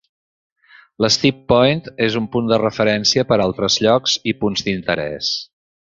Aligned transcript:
L'Steep 1.05 1.43
Point 1.51 1.83
és 2.07 2.17
un 2.21 2.27
punt 2.37 2.49
de 2.53 2.59
referència 2.63 3.27
per 3.33 3.39
a 3.41 3.45
altres 3.49 3.77
llocs 3.87 4.17
i 4.33 4.35
punts 4.45 4.67
d'interès. 4.71 5.33